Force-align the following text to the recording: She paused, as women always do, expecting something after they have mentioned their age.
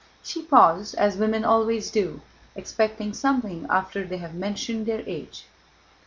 She 0.23 0.41
paused, 0.41 0.95
as 0.95 1.17
women 1.17 1.45
always 1.45 1.91
do, 1.91 2.21
expecting 2.55 3.13
something 3.13 3.67
after 3.69 4.03
they 4.03 4.17
have 4.17 4.33
mentioned 4.33 4.87
their 4.87 5.03
age. 5.05 5.43